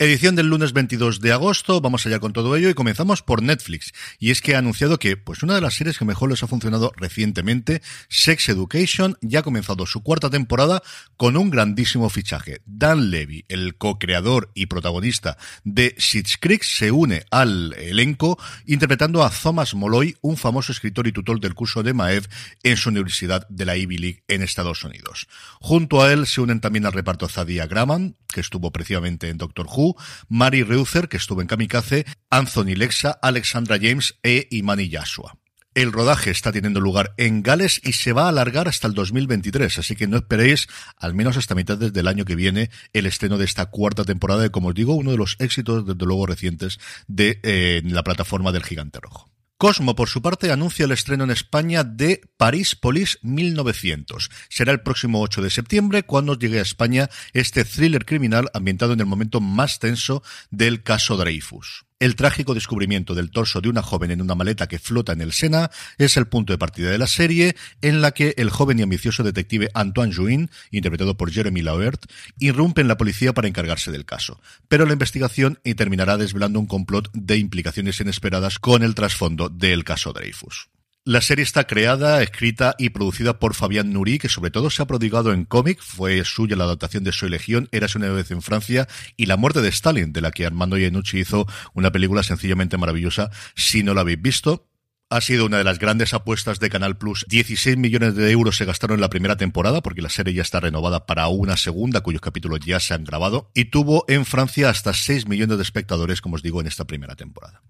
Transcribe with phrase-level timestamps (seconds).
[0.00, 3.92] Edición del lunes 22 de agosto, vamos allá con todo ello y comenzamos por Netflix.
[4.18, 6.48] Y es que ha anunciado que, pues una de las series que mejor les ha
[6.48, 10.82] funcionado recientemente, Sex Education, ya ha comenzado su cuarta temporada
[11.16, 12.60] con un grandísimo fichaje.
[12.66, 19.30] Dan Levy, el co-creador y protagonista de Schitt's Creek, se une al elenco interpretando a
[19.30, 22.26] Thomas Molloy, un famoso escritor y tutor del curso de Maev
[22.64, 25.28] en su universidad de la Ivy League en Estados Unidos.
[25.60, 29.66] Junto a él se unen también al reparto Zadia Graman, que estuvo precisamente en Doctor
[29.66, 29.83] Who,
[30.28, 35.38] Mary Reuther, que estuvo en Kamikaze, Anthony Lexa, Alexandra James e Imani Yashua.
[35.74, 39.76] El rodaje está teniendo lugar en Gales y se va a alargar hasta el 2023,
[39.78, 43.44] así que no esperéis, al menos hasta mitad del año que viene, el estreno de
[43.44, 47.40] esta cuarta temporada de, como os digo, uno de los éxitos, desde luego, recientes de
[47.42, 49.33] eh, la plataforma del Gigante Rojo.
[49.64, 54.28] Cosmo, por su parte, anuncia el estreno en España de París Police 1900.
[54.50, 59.00] Será el próximo 8 de septiembre cuando llegue a España este thriller criminal ambientado en
[59.00, 61.86] el momento más tenso del caso Dreyfus.
[62.00, 65.32] El trágico descubrimiento del torso de una joven en una maleta que flota en el
[65.32, 68.82] Sena es el punto de partida de la serie, en la que el joven y
[68.82, 72.06] ambicioso detective Antoine Jouin, interpretado por Jeremy Laert,
[72.38, 74.40] irrumpe en la policía para encargarse del caso.
[74.66, 80.12] Pero la investigación terminará desvelando un complot de implicaciones inesperadas con el trasfondo del caso
[80.12, 80.68] Dreyfus.
[81.06, 84.86] La serie está creada, escrita y producida por Fabián Nuri, que sobre todo se ha
[84.86, 85.82] prodigado en cómic.
[85.82, 88.88] Fue suya la adaptación de Soy Legión, Eras una vez en Francia
[89.18, 93.30] y La muerte de Stalin, de la que Armando Iannucci hizo una película sencillamente maravillosa.
[93.54, 94.66] Si no la habéis visto,
[95.10, 97.26] ha sido una de las grandes apuestas de Canal Plus.
[97.28, 100.60] 16 millones de euros se gastaron en la primera temporada, porque la serie ya está
[100.60, 104.94] renovada para una segunda, cuyos capítulos ya se han grabado, y tuvo en Francia hasta
[104.94, 107.60] 6 millones de espectadores, como os digo, en esta primera temporada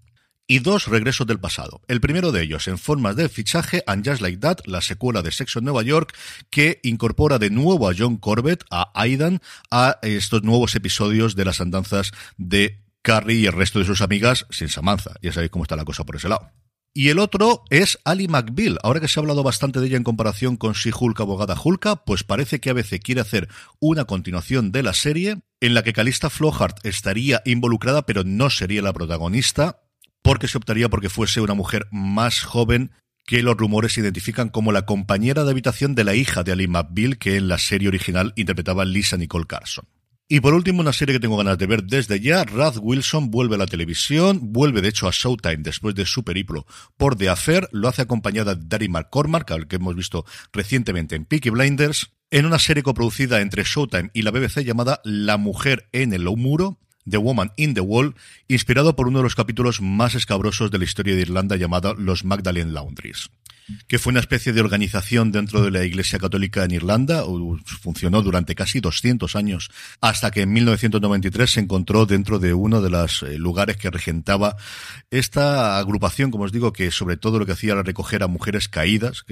[0.47, 1.81] y dos regresos del pasado.
[1.87, 5.31] El primero de ellos en formas de fichaje And Just Like That, la secuela de
[5.31, 6.15] Sexo en Nueva York,
[6.49, 9.41] que incorpora de nuevo a John Corbett, a Aidan,
[9.71, 14.45] a estos nuevos episodios de las andanzas de Carrie y el resto de sus amigas
[14.49, 15.13] sin Samantha.
[15.21, 16.51] Ya sabéis cómo está la cosa por ese lado.
[16.97, 18.79] Y el otro es Ali McBeal.
[18.81, 21.97] Ahora que se ha hablado bastante de ella en comparación con Si Hulk, abogada Hulka,
[22.05, 23.49] pues parece que a veces quiere hacer
[23.81, 28.81] una continuación de la serie en la que Calista Flohart estaría involucrada, pero no sería
[28.81, 29.81] la protagonista
[30.25, 32.89] porque se optaría porque fuese una mujer más joven
[33.27, 36.67] que los rumores identifican como la compañera de habitación de la hija de Ali
[37.19, 39.85] que en la serie original interpretaba Lisa Nicole Carson.
[40.27, 43.53] Y por último, una serie que tengo ganas de ver desde ya, Rad Wilson vuelve
[43.53, 46.65] a la televisión, vuelve de hecho a Showtime después de su periplo
[46.97, 51.25] por The Affair, lo hace acompañada de Darry McCormack, al que hemos visto recientemente en
[51.25, 56.13] Peaky Blinders, en una serie coproducida entre Showtime y la BBC llamada La Mujer en
[56.13, 56.79] el Muro,
[57.09, 58.15] The Woman in the Wall,
[58.47, 62.23] inspirado por uno de los capítulos más escabrosos de la historia de Irlanda llamado Los
[62.25, 63.29] Magdalene Laundries
[63.87, 67.23] que fue una especie de organización dentro de la Iglesia Católica en Irlanda,
[67.65, 69.71] funcionó durante casi 200 años,
[70.01, 74.55] hasta que en 1993 se encontró dentro de uno de los eh, lugares que regentaba
[75.09, 78.67] esta agrupación, como os digo, que sobre todo lo que hacía era recoger a mujeres
[78.67, 79.25] caídas,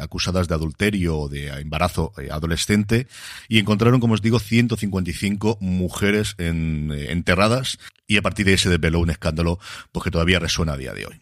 [0.00, 3.06] acusadas de adulterio o de embarazo eh, adolescente,
[3.48, 8.70] y encontraron, como os digo, 155 mujeres eh, enterradas, y a partir de ahí se
[8.70, 9.58] desveló un escándalo
[9.92, 11.20] pues, que todavía resuena a día de hoy.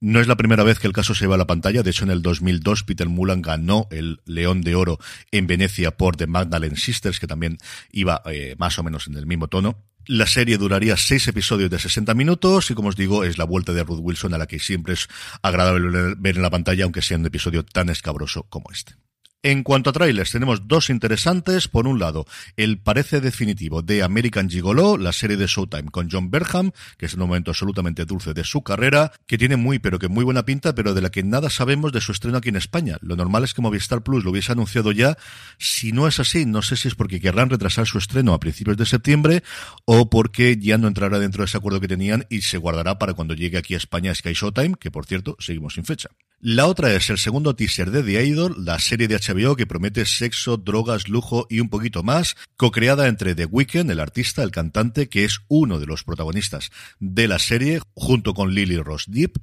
[0.00, 1.84] No es la primera vez que el caso se va a la pantalla.
[1.84, 4.98] De hecho, en el 2002 Peter Mullan ganó el León de Oro
[5.30, 7.58] en Venecia por The Magdalene Sisters, que también
[7.92, 9.78] iba eh, más o menos en el mismo tono.
[10.06, 13.72] La serie duraría seis episodios de 60 minutos y, como os digo, es la vuelta
[13.72, 15.06] de Ruth Wilson a la que siempre es
[15.40, 18.94] agradable ver en la pantalla, aunque sea un episodio tan escabroso como este.
[19.44, 21.66] En cuanto a trailers, tenemos dos interesantes.
[21.66, 26.30] Por un lado, el parece definitivo de American Gigolo, la serie de Showtime con John
[26.30, 30.06] Berham, que es un momento absolutamente dulce de su carrera, que tiene muy pero que
[30.06, 32.98] muy buena pinta, pero de la que nada sabemos de su estreno aquí en España.
[33.00, 35.18] Lo normal es que Movistar Plus lo hubiese anunciado ya.
[35.58, 38.76] Si no es así, no sé si es porque querrán retrasar su estreno a principios
[38.76, 39.42] de septiembre
[39.86, 43.14] o porque ya no entrará dentro de ese acuerdo que tenían y se guardará para
[43.14, 46.10] cuando llegue aquí a España Sky Showtime, que por cierto, seguimos sin fecha.
[46.44, 50.04] La otra es el segundo teaser de The Idol, la serie de HBO que promete
[50.04, 55.08] sexo, drogas, lujo y un poquito más, co-creada entre The Weeknd, el artista, el cantante,
[55.08, 59.38] que es uno de los protagonistas de la serie, junto con Lily Ross Deep,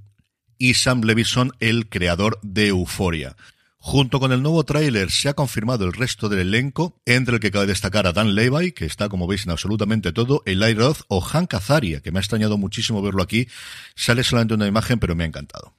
[0.58, 3.38] y Sam Levison, el creador de Euphoria.
[3.78, 7.50] Junto con el nuevo tráiler se ha confirmado el resto del elenco, entre el que
[7.50, 11.22] cabe destacar a Dan Levy, que está, como veis, en absolutamente todo, Eli Roth o
[11.22, 13.48] Hank Azaria, que me ha extrañado muchísimo verlo aquí.
[13.96, 15.79] Sale solamente una imagen, pero me ha encantado.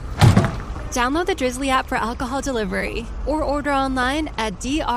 [0.93, 4.91] Download the Drizzly app for alcohol delivery or order online at drizly.com.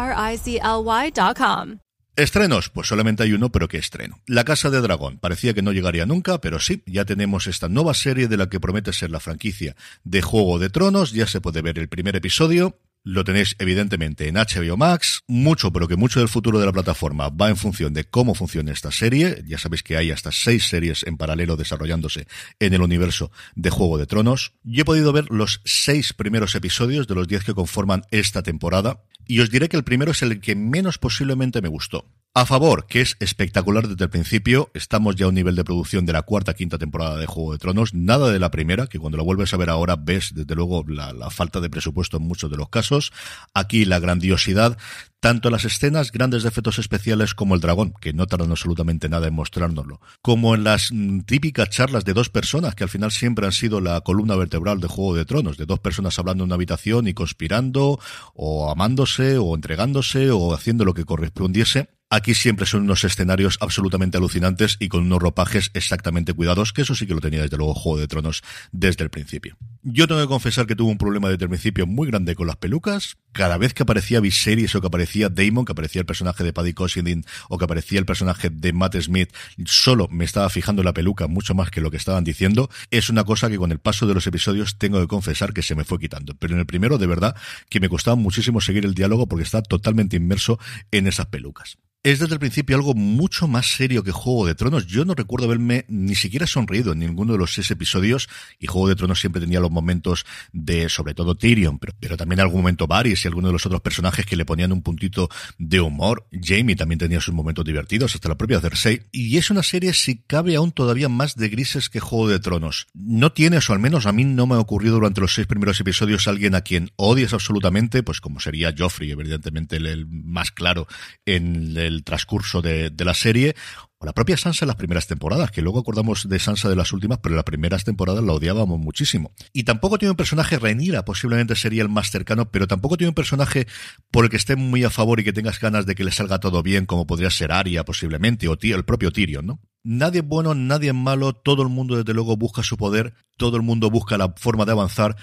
[2.17, 4.21] Estrenos, pues solamente hay uno, pero ¿qué estreno?
[4.27, 5.19] La Casa de Dragón.
[5.19, 8.61] Parecía que no llegaría nunca, pero sí, ya tenemos esta nueva serie de la que
[8.61, 9.75] promete ser la franquicia
[10.05, 11.11] de Juego de Tronos.
[11.11, 12.79] Ya se puede ver el primer episodio.
[13.07, 15.21] Lo tenéis evidentemente en HBO Max.
[15.29, 18.73] Mucho, pero que mucho del futuro de la plataforma va en función de cómo funciona
[18.73, 19.45] esta serie.
[19.47, 22.27] Ya sabéis que hay hasta seis series en paralelo desarrollándose
[22.61, 24.55] en el universo de Juego de Tronos.
[24.63, 29.05] Yo he podido ver los seis primeros episodios de los diez que conforman esta temporada.
[29.27, 32.11] Y os diré que el primero es el que menos posiblemente me gustó.
[32.37, 36.05] A favor, que es espectacular desde el principio, estamos ya a un nivel de producción
[36.05, 39.17] de la cuarta, quinta temporada de Juego de Tronos, nada de la primera, que cuando
[39.17, 42.51] lo vuelves a ver ahora ves desde luego la, la falta de presupuesto en muchos
[42.51, 43.13] de los casos.
[43.55, 44.77] Aquí la grandiosidad,
[45.21, 49.29] tanto las escenas grandes de efectos especiales como el dragón, que no tardan absolutamente nada
[49.29, 53.47] en mostrárnoslo, como en las mm, típicas charlas de dos personas, que al final siempre
[53.47, 56.57] han sido la columna vertebral de Juego de Tronos, de dos personas hablando en una
[56.57, 58.01] habitación y conspirando,
[58.35, 61.91] o amándose, o entregándose, o haciendo lo que correspondiese.
[62.15, 66.95] Aquí siempre son unos escenarios absolutamente alucinantes y con unos ropajes exactamente cuidados, que eso
[66.95, 69.57] sí que lo tenía desde luego Juego de Tronos desde el principio.
[69.87, 72.57] Yo tengo que confesar que tuve un problema desde el principio muy grande con las
[72.57, 73.19] pelucas.
[73.33, 76.73] Cada vez que aparecía Viserys o que aparecía Damon, que aparecía el personaje de Paddy
[76.73, 79.29] Considine o que aparecía el personaje de Matt Smith,
[79.67, 82.71] solo me estaba fijando en la peluca mucho más que lo que estaban diciendo.
[82.91, 85.75] Es una cosa que con el paso de los episodios tengo que confesar que se
[85.75, 86.35] me fue quitando.
[86.39, 87.37] Pero en el primero, de verdad,
[87.69, 90.59] que me costaba muchísimo seguir el diálogo porque estaba totalmente inmerso
[90.93, 94.87] en esas pelucas es desde el principio algo mucho más serio que Juego de Tronos.
[94.87, 98.29] Yo no recuerdo haberme ni siquiera sonreído en ninguno de los seis episodios
[98.59, 102.61] y Juego de Tronos siempre tenía los momentos de, sobre todo Tyrion, pero, también algún
[102.61, 105.29] momento Varys y alguno de los otros personajes que le ponían un puntito
[105.59, 106.27] de humor.
[106.33, 109.03] Jamie también tenía sus momentos divertidos, hasta la propia Cersei.
[109.13, 112.87] Y es una serie, si cabe, aún todavía más de grises que Juego de Tronos.
[112.95, 115.81] No tienes, o al menos a mí no me ha ocurrido durante los seis primeros
[115.81, 120.87] episodios, alguien a quien odias absolutamente, pues como sería Joffrey, evidentemente el, más claro
[121.27, 123.55] en el transcurso de, la serie,
[124.05, 127.19] la propia Sansa en las primeras temporadas, que luego acordamos de Sansa de las últimas,
[127.19, 129.33] pero en las primeras temporadas la odiábamos muchísimo.
[129.53, 133.15] Y tampoco tiene un personaje, Rhaenyra posiblemente sería el más cercano, pero tampoco tiene un
[133.15, 133.67] personaje
[134.11, 136.41] por el que esté muy a favor y que tengas ganas de que le salga
[136.41, 139.61] todo bien, como podría ser Arya posiblemente, o el propio Tyrion, ¿no?
[139.83, 143.57] Nadie es bueno, nadie es malo, todo el mundo desde luego busca su poder, todo
[143.57, 145.17] el mundo busca la forma de avanzar,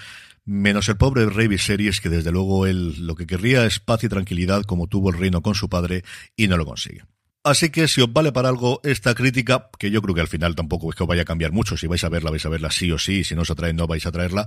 [0.44, 4.08] menos el pobre rey Viserys, que desde luego él lo que querría es paz y
[4.08, 6.04] tranquilidad como tuvo el reino con su padre
[6.36, 7.02] y no lo consigue.
[7.44, 10.54] Así que si os vale para algo esta crítica, que yo creo que al final
[10.54, 12.70] tampoco es que os vaya a cambiar mucho, si vais a verla, vais a verla
[12.70, 14.46] sí o sí, si no os atrae no vais a traerla,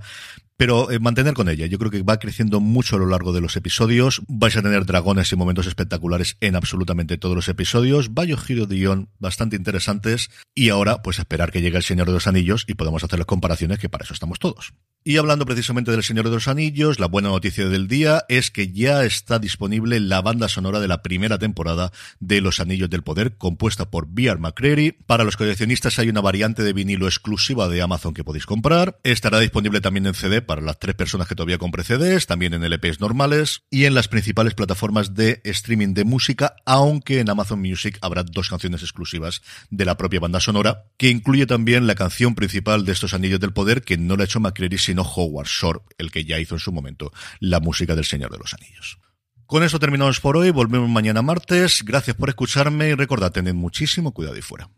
[0.56, 3.42] pero eh, mantener con ella, yo creo que va creciendo mucho a lo largo de
[3.42, 8.42] los episodios, vais a tener dragones y momentos espectaculares en absolutamente todos los episodios, varios
[8.42, 12.28] giros de guion bastante interesantes, y ahora pues esperar que llegue el Señor de los
[12.28, 14.74] Anillos y podamos hacer las comparaciones que para eso estamos todos.
[15.08, 18.72] Y hablando precisamente del Señor de los Anillos, la buena noticia del día es que
[18.72, 23.38] ya está disponible la banda sonora de la primera temporada de Los Anillos del Poder,
[23.38, 24.40] compuesta por B.R.
[24.40, 24.94] McCreary.
[25.06, 28.98] Para los coleccionistas hay una variante de vinilo exclusiva de Amazon que podéis comprar.
[29.04, 32.64] Estará disponible también en CD para las tres personas que todavía compren CDs, también en
[32.64, 38.00] LPs normales y en las principales plataformas de streaming de música, aunque en Amazon Music
[38.02, 42.86] habrá dos canciones exclusivas de la propia banda sonora, que incluye también la canción principal
[42.86, 46.10] de estos Anillos del Poder, que no la ha hecho McCreary, sino Howard Shore, el
[46.10, 48.98] que ya hizo en su momento la música del Señor de los Anillos.
[49.46, 54.14] Con eso terminamos por hoy, volvemos mañana martes, gracias por escucharme y recordad, tened muchísimo
[54.14, 54.70] cuidado y fuera.